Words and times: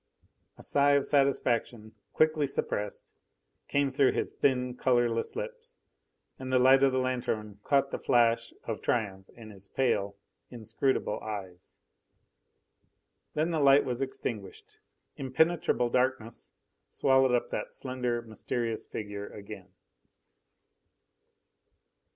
A 0.57 0.63
sigh 0.63 0.93
of 0.93 1.05
satisfaction, 1.05 1.93
quickly 2.11 2.47
suppressed, 2.47 3.13
came 3.67 3.91
through 3.91 4.13
his 4.13 4.31
thin, 4.31 4.73
colourless 4.75 5.35
lips, 5.35 5.77
and 6.39 6.51
the 6.51 6.57
light 6.57 6.81
of 6.81 6.91
the 6.91 6.97
lanthorn 6.97 7.59
caught 7.63 7.91
the 7.91 7.99
flash 7.99 8.51
of 8.63 8.81
triumph 8.81 9.29
in 9.35 9.51
his 9.51 9.67
pale, 9.67 10.15
inscrutable 10.49 11.19
eyes. 11.19 11.75
Then 13.35 13.51
the 13.51 13.59
light 13.59 13.85
was 13.85 14.01
extinguished. 14.01 14.79
Impenetrable 15.17 15.91
darkness 15.91 16.49
swallowed 16.89 17.35
up 17.35 17.51
that 17.51 17.75
slender, 17.75 18.23
mysterious 18.23 18.87
figure 18.87 19.27
again. 19.27 19.69